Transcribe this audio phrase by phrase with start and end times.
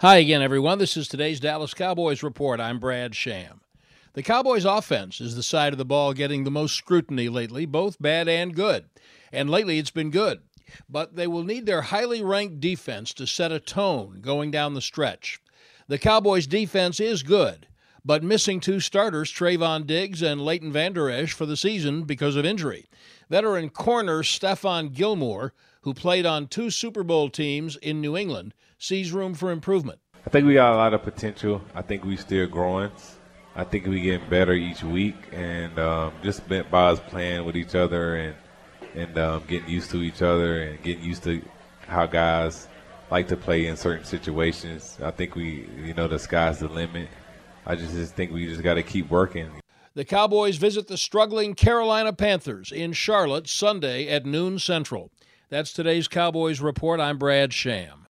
[0.00, 0.78] Hi again, everyone.
[0.78, 2.60] This is today's Dallas Cowboys Report.
[2.60, 3.62] I'm Brad Sham.
[4.12, 7.96] The Cowboys' offense is the side of the ball getting the most scrutiny lately, both
[7.98, 8.90] bad and good.
[9.32, 10.42] And lately it's been good.
[10.86, 14.82] But they will need their highly ranked defense to set a tone going down the
[14.82, 15.40] stretch.
[15.88, 17.66] The Cowboys' defense is good,
[18.06, 22.44] but missing two starters, Trevon Diggs and Leighton Vander Esch, for the season because of
[22.44, 22.86] injury.
[23.28, 29.10] Veteran corner Stephon Gilmore, who played on two Super Bowl teams in New England, sees
[29.10, 29.98] room for improvement.
[30.24, 31.60] I think we got a lot of potential.
[31.74, 32.92] I think we still growing.
[33.56, 37.74] I think we getting better each week, and um, just by us playing with each
[37.74, 38.36] other and
[38.94, 41.42] and um, getting used to each other and getting used to
[41.88, 42.68] how guys
[43.10, 44.96] like to play in certain situations.
[45.02, 47.08] I think we, you know, the sky's the limit.
[47.66, 49.50] I just, just think we just got to keep working.
[49.94, 55.10] The Cowboys visit the struggling Carolina Panthers in Charlotte Sunday at noon Central.
[55.48, 57.00] That's today's Cowboys Report.
[57.00, 58.04] I'm Brad Sham.